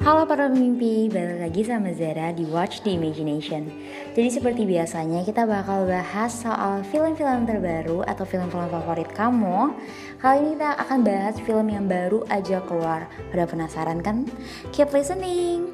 [0.00, 3.68] Halo para pemimpi, balik lagi sama Zara di Watch the Imagination
[4.16, 9.76] Jadi seperti biasanya kita bakal bahas soal film-film terbaru atau film-film favorit kamu
[10.16, 14.24] Kali ini kita akan bahas film yang baru aja keluar Pada penasaran kan?
[14.72, 15.68] Keep listening!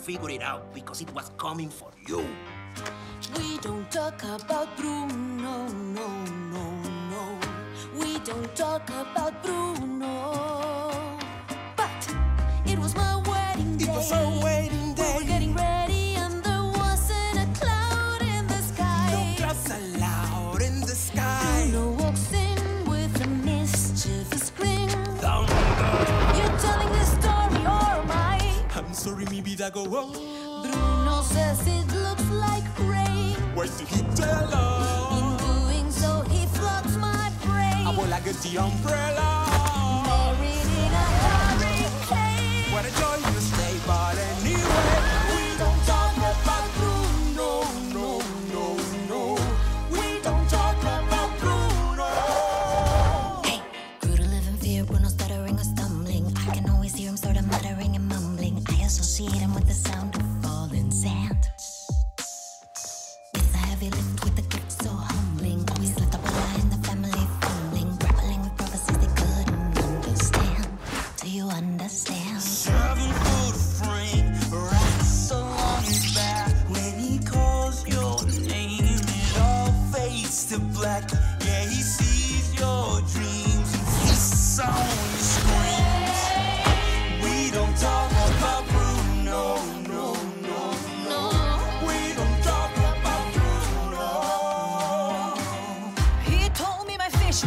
[0.00, 2.24] Figure it out because it was coming for you.
[3.38, 4.93] We don't talk about Bruno,
[8.78, 11.18] talk about Bruno.
[11.76, 12.14] But
[12.66, 13.84] it was my wedding day.
[13.84, 18.60] It was our wedding We were getting ready and there wasn't a cloud in the
[18.70, 19.10] sky.
[19.12, 21.68] No clouds allowed in the sky.
[21.70, 24.88] Bruno walks in with a mischievous grin.
[25.22, 25.54] Thunder.
[26.36, 28.40] You're telling this story oh or am I?
[28.74, 30.12] I'm sorry, mi vida go on.
[30.64, 33.36] Bruno says it looks like rain.
[33.54, 34.83] Why did he tell us?
[37.94, 39.43] Trouble like it's the umbrella.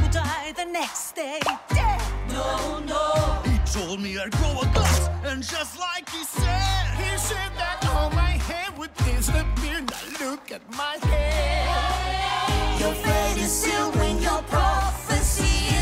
[0.01, 1.39] Would die the next day.
[1.69, 2.02] Dead.
[2.30, 3.41] No, no.
[3.45, 7.85] He told me I'd grow a glass, and just like he said, he said that
[7.91, 9.81] all my hair would disappear.
[9.81, 12.80] Now look at my hair.
[12.80, 15.77] Your fate is sealed when your prophecy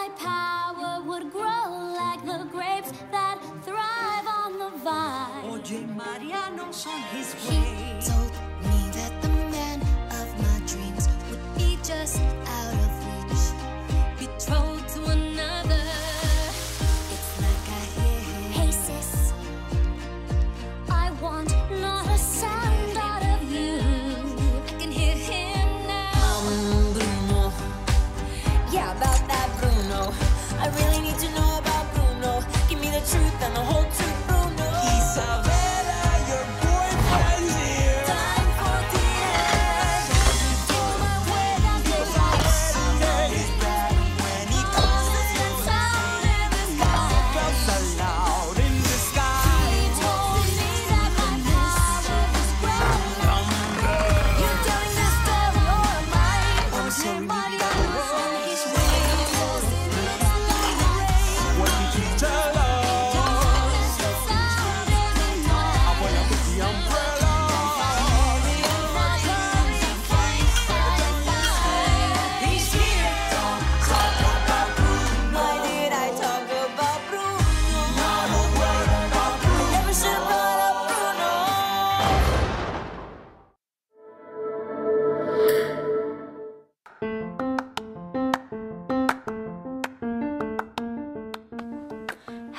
[0.00, 1.66] my power would grow
[2.02, 5.44] like the grapes that thrive on the vine.
[5.50, 8.19] Oye, Mariano's on his He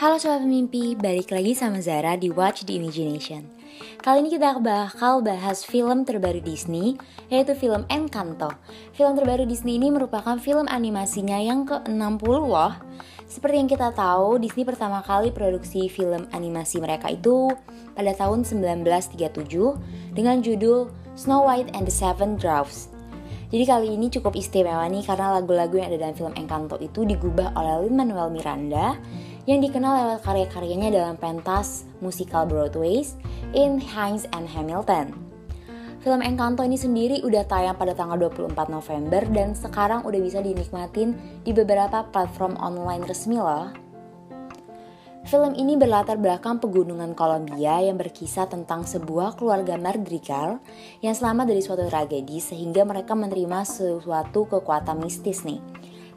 [0.01, 3.45] Halo sobat pemimpi, balik lagi sama Zara di Watch the Imagination.
[4.01, 6.97] Kali ini kita bakal bahas film terbaru Disney,
[7.29, 8.49] yaitu film Encanto.
[8.97, 12.73] Film terbaru Disney ini merupakan film animasinya yang ke-60 loh.
[13.29, 17.53] Seperti yang kita tahu, Disney pertama kali produksi film animasi mereka itu
[17.93, 22.89] pada tahun 1937 dengan judul Snow White and the Seven Dwarfs.
[23.53, 27.51] Jadi kali ini cukup istimewa nih karena lagu-lagu yang ada dalam film Encanto itu digubah
[27.53, 28.95] oleh Lin-Manuel Miranda
[29.49, 33.01] yang dikenal lewat karya-karyanya dalam pentas musikal Broadway
[33.57, 35.31] in Heinz and Hamilton.
[36.01, 41.13] Film Encanto ini sendiri udah tayang pada tanggal 24 November dan sekarang udah bisa dinikmatin
[41.45, 43.69] di beberapa platform online resmi loh.
[45.29, 50.57] Film ini berlatar belakang pegunungan Kolombia yang berkisah tentang sebuah keluarga Madrigal
[51.05, 55.61] yang selamat dari suatu tragedi sehingga mereka menerima sesuatu kekuatan mistis nih.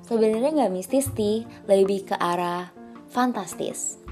[0.08, 2.83] Sebenarnya nggak mistis sih, lebih ke arah
[3.14, 4.02] fantastis.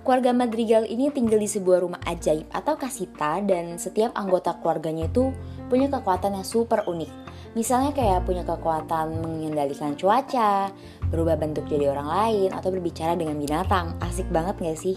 [0.00, 5.36] Keluarga Madrigal ini tinggal di sebuah rumah ajaib atau kasita dan setiap anggota keluarganya itu
[5.68, 7.12] punya kekuatan yang super unik.
[7.52, 10.72] Misalnya kayak punya kekuatan mengendalikan cuaca,
[11.12, 14.00] berubah bentuk jadi orang lain, atau berbicara dengan binatang.
[14.00, 14.96] Asik banget gak sih?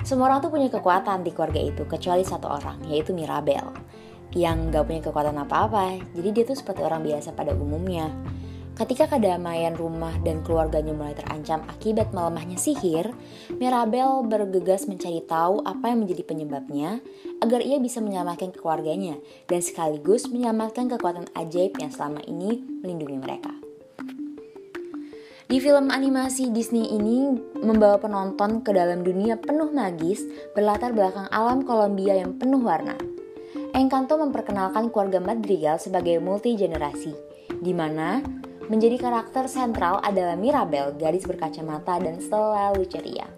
[0.00, 3.76] Semua orang tuh punya kekuatan di keluarga itu, kecuali satu orang, yaitu Mirabel.
[4.32, 8.08] Yang gak punya kekuatan apa-apa, jadi dia tuh seperti orang biasa pada umumnya.
[8.76, 13.08] Ketika kedamaian rumah dan keluarganya mulai terancam akibat melemahnya sihir,
[13.56, 17.00] Mirabel bergegas mencari tahu apa yang menjadi penyebabnya
[17.40, 19.16] agar ia bisa menyelamatkan keluarganya
[19.48, 23.56] dan sekaligus menyelamatkan kekuatan ajaib yang selama ini melindungi mereka.
[25.48, 30.20] Di film animasi Disney ini membawa penonton ke dalam dunia penuh magis
[30.52, 33.15] berlatar belakang alam Kolombia yang penuh warna.
[33.76, 37.12] Encanto memperkenalkan keluarga Madrigal sebagai multi generasi,
[37.60, 38.24] di mana
[38.66, 43.30] Menjadi karakter sentral adalah Mirabel, gadis berkacamata dan selalu ceria.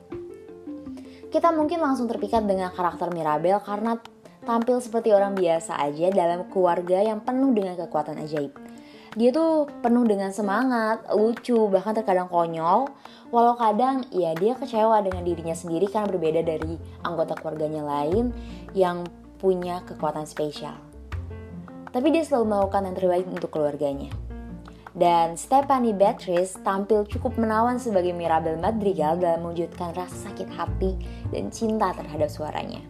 [1.28, 4.00] Kita mungkin langsung terpikat dengan karakter Mirabel karena
[4.48, 8.56] tampil seperti orang biasa aja dalam keluarga yang penuh dengan kekuatan ajaib.
[9.20, 12.88] Dia tuh penuh dengan semangat, lucu, bahkan terkadang konyol.
[13.28, 18.32] Walau kadang ya dia kecewa dengan dirinya sendiri karena berbeda dari anggota keluarganya lain
[18.72, 19.04] yang
[19.38, 20.76] punya kekuatan spesial.
[21.88, 24.12] Tapi dia selalu melakukan yang terbaik untuk keluarganya.
[24.98, 30.98] Dan Stephanie Beatrice tampil cukup menawan sebagai Mirabel Madrigal dalam mewujudkan rasa sakit hati
[31.30, 32.82] dan cinta terhadap suaranya.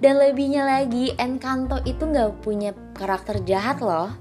[0.00, 4.14] Dan lebihnya lagi, Encanto itu nggak punya karakter jahat loh.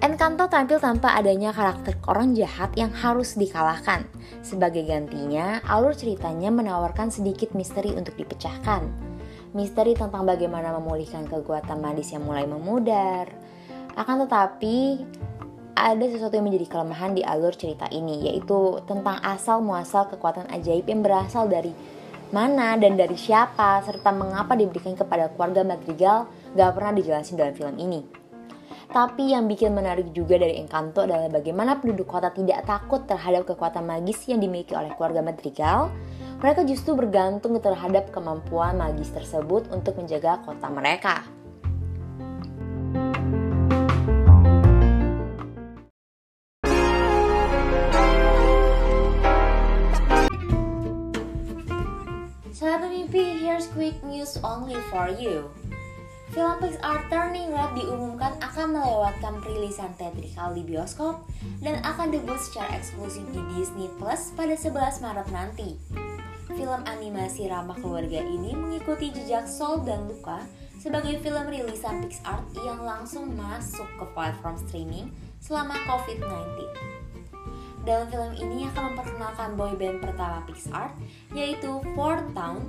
[0.00, 4.08] Encanto tampil tanpa adanya karakter orang jahat yang harus dikalahkan.
[4.40, 9.09] Sebagai gantinya, alur ceritanya menawarkan sedikit misteri untuk dipecahkan.
[9.50, 13.26] Misteri tentang bagaimana memulihkan kekuatan medis yang mulai memudar.
[13.98, 15.02] Akan tetapi,
[15.74, 20.86] ada sesuatu yang menjadi kelemahan di alur cerita ini, yaitu tentang asal muasal kekuatan ajaib
[20.86, 21.74] yang berasal dari
[22.30, 27.74] mana dan dari siapa, serta mengapa diberikan kepada keluarga Madrigal gak pernah dijelasin dalam film
[27.80, 28.00] ini.
[28.90, 33.86] Tapi yang bikin menarik juga dari Encanto adalah bagaimana penduduk kota tidak takut terhadap kekuatan
[33.86, 35.90] magis yang dimiliki oleh keluarga Madrigal.
[36.40, 41.20] Mereka justru bergantung terhadap kemampuan magis tersebut untuk menjaga kota mereka.
[52.56, 55.52] Sahabat mimpi, here's quick news only for you.
[56.32, 61.20] Film Pixar Turning Red diumumkan akan melewatkan perilisan teatrikal di bioskop
[61.60, 65.76] dan akan debut secara eksklusif di Disney Plus pada 11 Maret nanti.
[66.60, 70.44] Film animasi ramah keluarga ini mengikuti jejak Soul dan Luca
[70.76, 75.08] sebagai film rilisan Pixar yang langsung masuk ke platform streaming
[75.40, 76.28] selama COVID-19.
[77.88, 80.92] Dalam film ini akan memperkenalkan boyband pertama Pixar,
[81.32, 82.60] yaitu Four Town.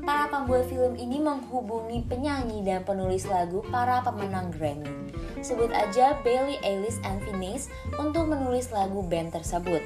[0.00, 4.88] Para pembuat film ini menghubungi penyanyi dan penulis lagu para pemenang Grammy.
[5.44, 7.68] Sebut aja Bailey Eilish and Finneas
[8.00, 9.84] untuk menulis lagu band tersebut.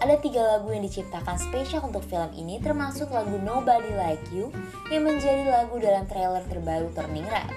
[0.00, 4.48] Ada tiga lagu yang diciptakan spesial untuk film ini termasuk lagu Nobody Like You
[4.88, 7.52] yang menjadi lagu dalam trailer terbaru Turning Red.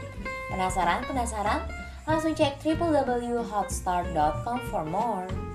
[0.52, 1.08] Penasaran?
[1.08, 1.64] Penasaran?
[2.04, 5.53] Langsung cek www.hotstar.com for more.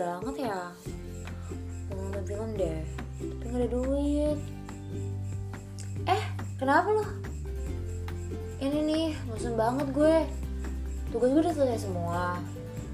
[0.00, 0.60] Banget ya.
[1.92, 2.80] Mau nonton film deh.
[3.20, 4.38] Tapi gak ada duit.
[6.08, 6.22] Eh
[6.56, 7.04] kenapa lo
[8.60, 10.16] ini nih bosan banget gue.
[11.12, 12.40] Tugas gue udah selesai semua.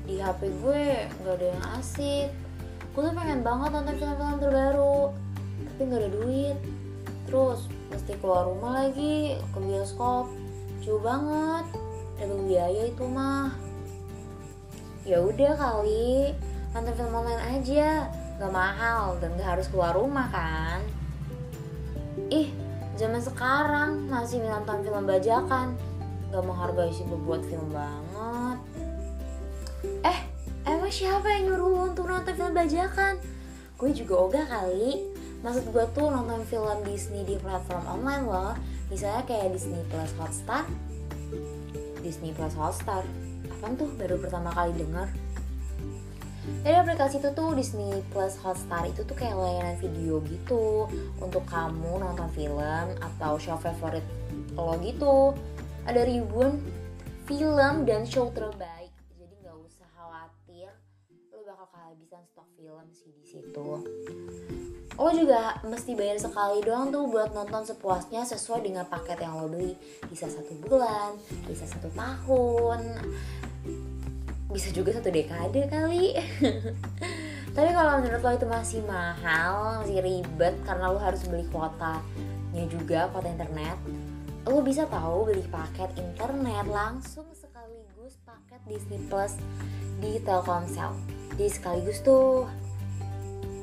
[0.06, 2.28] Di HP gue nggak ada yang asik.
[2.94, 5.00] Gue tuh pengen banget nonton film-film terbaru
[5.56, 6.58] tapi nggak ada duit.
[7.26, 10.30] Terus mesti keluar rumah lagi ke bioskop.
[10.82, 11.66] Jauh banget.
[12.16, 13.52] Double biaya itu mah.
[15.06, 16.34] Ya udah kali
[16.76, 18.04] nonton film online aja.
[18.36, 20.84] Nggak mahal dan nggak harus keluar rumah kan.
[22.28, 22.52] Ih
[23.00, 25.72] zaman sekarang masih nonton film bajakan.
[26.28, 28.58] Nggak menghargai si pembuat film banget.
[30.04, 30.18] Eh
[30.68, 33.16] emang siapa yang nyuruh untuk nonton film bajakan?
[33.80, 35.16] Gue juga ogah kali.
[35.40, 38.52] Maksud gue tuh nonton film Disney di platform online loh.
[38.92, 40.68] Misalnya kayak Disney Plus Hotstar.
[42.04, 43.00] Disney Plus Hotstar.
[43.48, 43.88] Apaan tuh?
[43.96, 45.25] Baru pertama kali denger
[46.62, 50.86] Dari aplikasi itu tuh Disney Plus Hotstar itu tuh kayak layanan video gitu
[51.18, 54.02] Untuk kamu nonton film atau show favorit
[54.54, 55.34] lo gitu.
[55.86, 56.58] Ada ribuan
[57.26, 58.90] film dan show terbaik.
[59.18, 60.70] Jadi nggak usah khawatir
[61.34, 63.68] Lo bakal kehabisan stok film sih di situ.
[64.96, 69.46] Lo juga mesti bayar sekali doang tuh buat nonton sepuasnya sesuai dengan paket yang lo
[69.50, 69.76] beli.
[70.08, 72.80] Bisa satu bulan bisa satu tahun
[74.56, 76.16] bisa juga satu dekade kali.
[77.56, 83.12] Tapi kalau menurut lo itu masih mahal masih ribet karena lo harus beli kuotanya juga
[83.12, 83.76] kuota internet
[84.48, 89.36] lo bisa tahu beli paket internet langsung sekaligus paket Disney Plus
[90.00, 90.96] di Telkomsel.
[91.36, 92.48] Di sekaligus tuh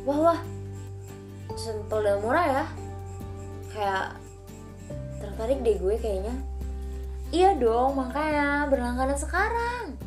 [0.06, 0.40] wah wah
[1.58, 2.66] simple dan murah ya.
[3.74, 4.06] Kayak
[5.18, 6.36] tertarik deh gue kayaknya.
[7.34, 10.03] Iya dong makanya berlangganan sekarang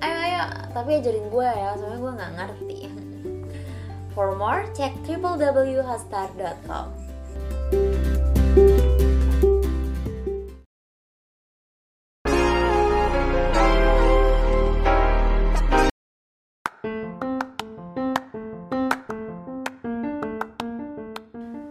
[0.00, 0.44] ayo ayo.
[0.72, 2.80] Tapi ajarin gue ya soalnya gue nggak ngerti.
[4.16, 6.86] For more cek www.hostar.com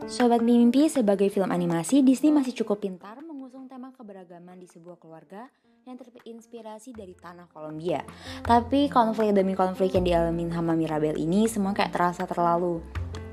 [0.05, 5.51] Sobat Mimpi sebagai film animasi, Disney masih cukup pintar mengusung tema keberagaman di sebuah keluarga
[5.85, 8.01] yang terinspirasi dari tanah Kolombia.
[8.41, 12.81] Tapi konflik demi konflik yang dialami sama Mirabel ini semua kayak terasa terlalu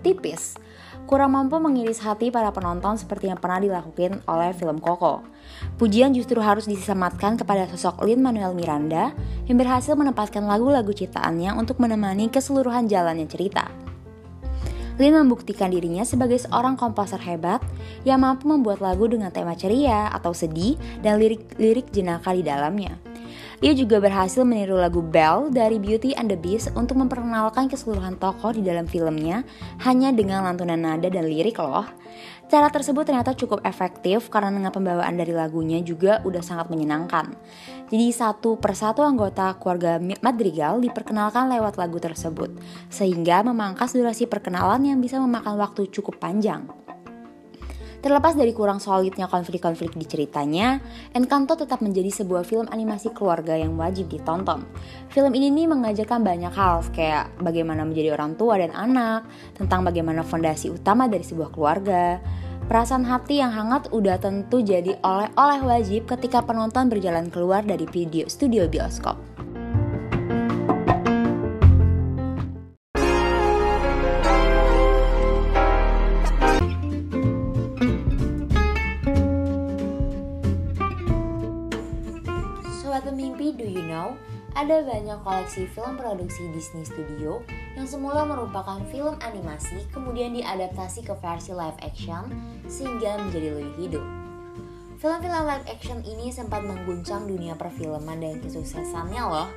[0.04, 0.61] tipis.
[1.09, 5.25] Kurang mampu mengiris hati para penonton seperti yang pernah dilakukan oleh film Coco.
[5.80, 9.16] Pujian justru harus disematkan kepada sosok Lin Manuel Miranda
[9.49, 13.81] yang berhasil menempatkan lagu-lagu ciptaannya untuk menemani keseluruhan jalannya cerita.
[15.00, 17.64] Lin membuktikan dirinya sebagai seorang komposer hebat
[18.04, 23.00] yang mampu membuat lagu dengan tema ceria atau sedih dan lirik-lirik jenaka di dalamnya.
[23.62, 28.50] Ia juga berhasil meniru lagu Belle dari Beauty and the Beast untuk memperkenalkan keseluruhan tokoh
[28.50, 29.46] di dalam filmnya
[29.87, 31.87] hanya dengan lantunan nada dan lirik loh.
[32.52, 37.32] Cara tersebut ternyata cukup efektif karena dengan pembawaan dari lagunya juga udah sangat menyenangkan.
[37.88, 42.52] Jadi satu persatu anggota keluarga Madrigal diperkenalkan lewat lagu tersebut,
[42.92, 46.68] sehingga memangkas durasi perkenalan yang bisa memakan waktu cukup panjang.
[48.02, 50.82] Terlepas dari kurang solidnya konflik-konflik di ceritanya,
[51.14, 54.66] Encanto tetap menjadi sebuah film animasi keluarga yang wajib ditonton.
[55.14, 59.23] Film ini nih mengajarkan banyak hal, kayak bagaimana menjadi orang tua dan anak,
[59.54, 62.18] tentang bagaimana fondasi utama dari sebuah keluarga.
[62.66, 68.26] Perasaan hati yang hangat udah tentu jadi oleh-oleh wajib ketika penonton berjalan keluar dari video
[68.26, 69.31] studio bioskop.
[84.62, 87.42] Ada banyak koleksi film produksi Disney Studio
[87.75, 92.31] yang semula merupakan film animasi kemudian diadaptasi ke versi live action
[92.71, 94.07] sehingga menjadi lebih hidup.
[95.02, 99.50] Film-film live action ini sempat mengguncang dunia perfilman dan kesuksesannya loh.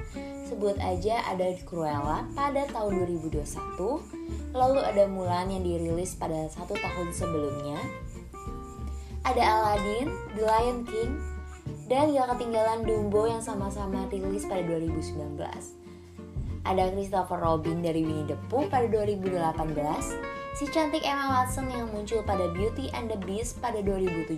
[0.50, 7.14] Sebut aja ada Cruella pada tahun 2021, lalu ada Mulan yang dirilis pada satu tahun
[7.14, 7.78] sebelumnya,
[9.22, 11.35] ada Aladdin, The Lion King,
[11.86, 15.38] dan gak ketinggalan Dumbo yang sama-sama rilis pada 2019.
[16.66, 19.38] Ada Christopher Robin dari Winnie the Pooh pada 2018,
[20.58, 24.34] si cantik Emma Watson yang muncul pada Beauty and the Beast pada 2017,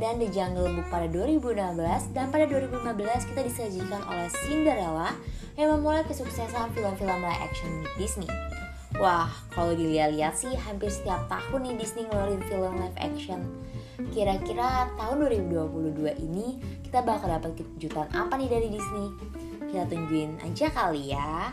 [0.00, 5.12] dan The Jungle Book pada 2016, dan pada 2015 kita disajikan oleh Cinderella
[5.60, 8.30] yang memulai kesuksesan film-film live action Disney.
[8.96, 13.44] Wah, kalau dilihat-lihat sih hampir setiap tahun nih Disney ngeluarin film live action.
[14.08, 19.12] Kira-kira tahun 2022 ini kita bakal dapat kejutan apa nih dari Disney?
[19.68, 21.52] Kita tungguin aja kali ya.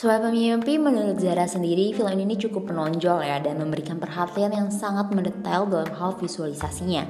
[0.00, 5.12] Sobat Pemimpi, menurut Zara sendiri, film ini cukup menonjol ya dan memberikan perhatian yang sangat
[5.12, 7.04] mendetail dalam hal visualisasinya.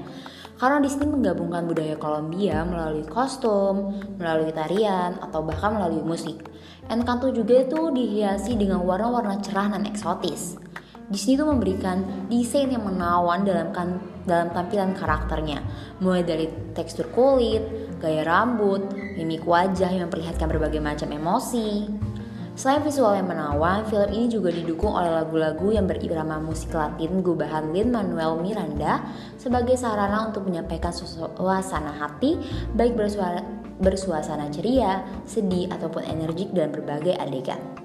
[0.61, 6.37] Karena Disney menggabungkan budaya Kolombia melalui kostum, melalui tarian, atau bahkan melalui musik.
[6.93, 10.61] Encanto juga itu dihiasi dengan warna-warna cerah dan eksotis.
[11.09, 15.65] Disney itu memberikan desain yang menawan dalam kan, dalam tampilan karakternya,
[15.97, 17.65] mulai dari tekstur kulit,
[17.97, 18.85] gaya rambut,
[19.17, 21.89] mimik wajah yang memperlihatkan berbagai macam emosi.
[22.61, 27.73] Selain visual yang menawan, film ini juga didukung oleh lagu-lagu yang berirama musik Latin gubahan
[27.73, 29.01] Lin-Manuel Miranda
[29.41, 32.37] sebagai sarana untuk menyampaikan suasana hati
[32.77, 33.41] baik bersuara,
[33.81, 37.80] bersuasana ceria, sedih, ataupun energik dalam berbagai adegan.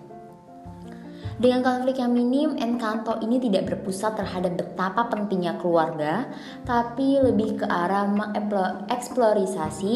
[1.35, 6.31] Dengan konflik yang minim, Encanto ini tidak berpusat terhadap betapa pentingnya keluarga,
[6.63, 9.95] tapi lebih ke arah mengeksplorasi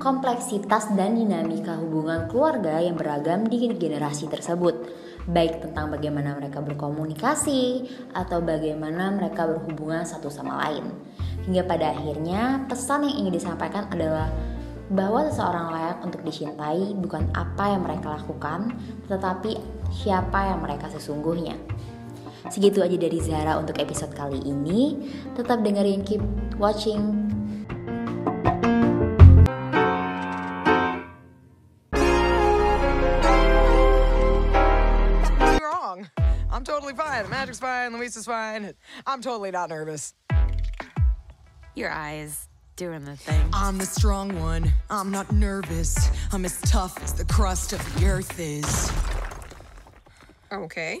[0.00, 4.88] kompleksitas dan dinamika hubungan keluarga yang beragam di generasi tersebut.
[5.28, 7.84] Baik tentang bagaimana mereka berkomunikasi
[8.16, 10.88] atau bagaimana mereka berhubungan satu sama lain.
[11.44, 14.32] Hingga pada akhirnya, pesan yang ingin disampaikan adalah
[14.88, 18.72] bahwa seseorang layak untuk dicintai bukan apa yang mereka lakukan,
[19.04, 19.60] tetapi
[19.92, 21.56] siapa yang mereka sesungguhnya.
[22.48, 24.96] Segitu aja dari Zara untuk episode kali ini.
[25.36, 26.22] Tetap dengerin, keep
[26.56, 27.28] watching.
[35.98, 36.10] wrong.
[36.50, 37.28] I'm totally fine.
[37.30, 37.92] Magic's fine.
[37.92, 38.74] Luisa's fine.
[39.06, 40.14] I'm totally not nervous.
[41.74, 43.48] Your eyes doing the thing.
[43.52, 44.72] I'm the strong one.
[44.90, 46.10] I'm not nervous.
[46.32, 48.90] I'm as tough as the crust of the earth is.
[50.50, 51.00] Okay.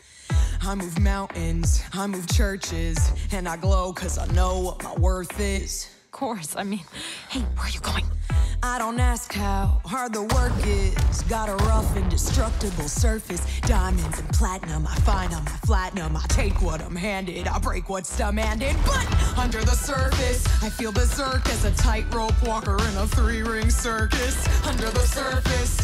[0.62, 2.98] I move mountains, I move churches,
[3.32, 5.88] and I glow cause I know what my worth is.
[6.06, 6.56] Of course.
[6.56, 6.80] I mean,
[7.28, 8.04] hey, where are you going?
[8.62, 11.22] I don't ask how hard the work is.
[11.28, 13.40] Got a rough, indestructible surface.
[13.60, 16.16] Diamonds and platinum, I find on my platinum.
[16.16, 18.76] I take what I'm handed, I break what's demanded.
[18.84, 23.70] But under the surface, I feel berserk as a tightrope walker in a three ring
[23.70, 24.36] circus.
[24.66, 25.78] Under the surface,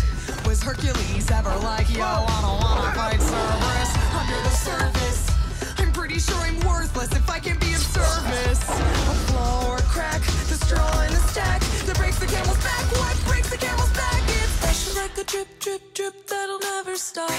[0.46, 3.90] was Hercules ever like, yo, I don't wanna fight Cerberus?
[4.20, 5.30] Under the surface,
[5.78, 8.62] I'm pretty sure I'm worthless if I can be of service.
[8.62, 10.20] A flaw or a crack,
[10.50, 12.84] the straw in the stack that breaks the camel's back.
[12.92, 14.22] What breaks the camel's back?
[14.28, 17.30] It's pressure like a drip, drip, drip that'll never stop.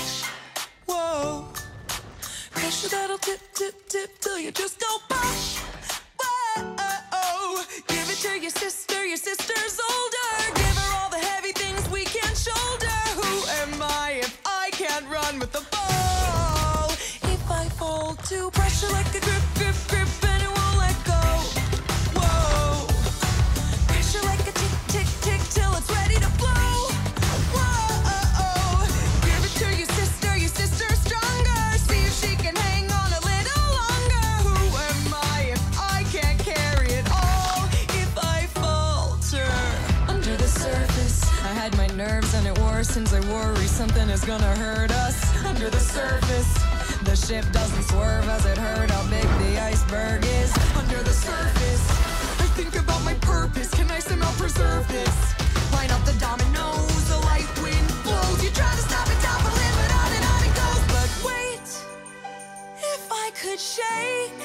[0.87, 1.47] Whoa.
[2.51, 5.35] Pressure that'll tip, tip, tip till you just go pop.
[6.19, 6.75] Whoa.
[7.13, 10.29] Oh, give it to your sister, your sister's older.
[10.55, 12.84] Give her all the heavy things we can't shoulder.
[13.25, 16.89] Who am I if I can't run with the ball?
[17.33, 19.54] If I fall to pressure like a grip,
[42.95, 46.47] I worry something is gonna hurt us under the surface.
[47.03, 51.83] The ship doesn't swerve as it heard how big the iceberg is under the surface.
[52.39, 53.69] I think about my purpose.
[53.71, 55.13] Can I somehow preserve this?
[55.73, 58.41] Line up the dominoes, the light wind blows.
[58.41, 60.83] You try to stop it, topple it, but on and on it goes.
[60.95, 61.67] But wait,
[62.79, 64.39] if I could shake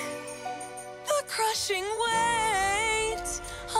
[1.07, 3.31] the crushing weight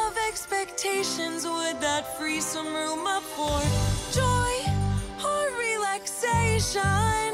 [0.07, 3.90] of expectations, would that free some room up for
[6.21, 7.30] sensation.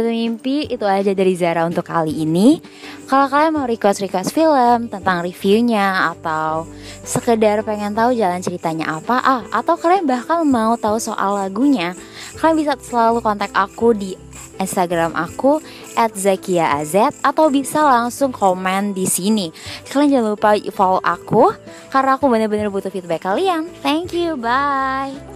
[0.00, 2.56] Sahabat mimpi itu aja dari Zara untuk kali ini.
[3.04, 6.64] Kalau kalian mau request-request film tentang reviewnya atau
[7.04, 11.92] sekedar pengen tahu jalan ceritanya apa, ah, atau kalian bahkan mau tahu soal lagunya,
[12.40, 14.16] kalian bisa selalu kontak aku di
[14.56, 15.60] Instagram aku
[15.92, 19.52] @zakiaaz atau bisa langsung komen di sini.
[19.84, 21.52] Kalian jangan lupa follow aku
[21.92, 23.68] karena aku bener-bener butuh feedback kalian.
[23.84, 25.29] Thank you, bye.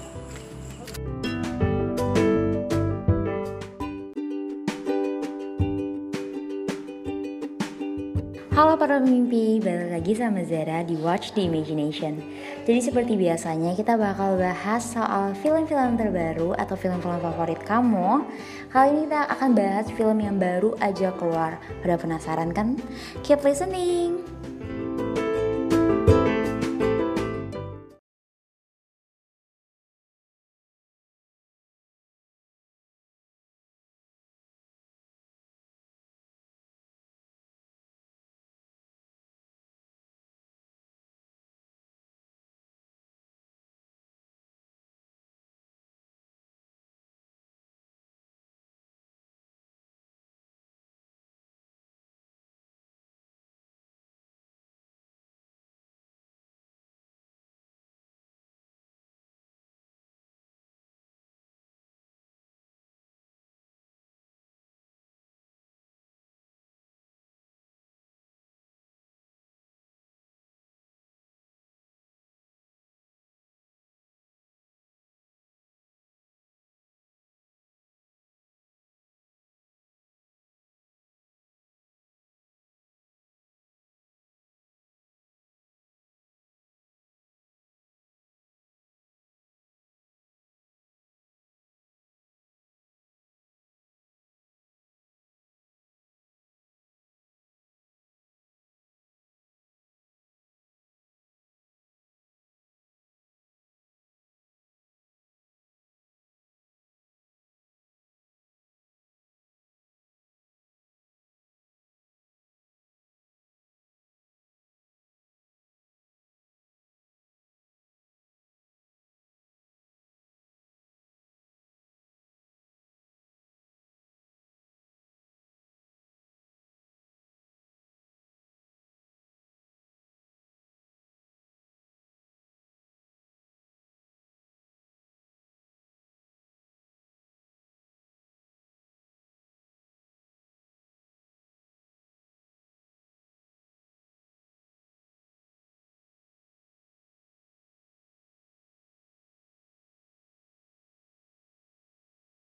[8.65, 12.17] Halo para pemimpi, balik lagi sama Zara di Watch the Imagination
[12.65, 18.25] Jadi seperti biasanya kita bakal bahas soal film-film terbaru atau film-film favorit kamu
[18.73, 22.81] Kali ini kita akan bahas film yang baru aja keluar Pada penasaran kan?
[23.21, 24.34] Keep listening!